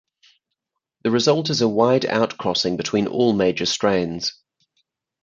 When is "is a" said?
1.51-1.69